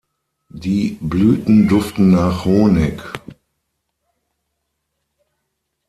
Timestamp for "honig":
2.45-3.03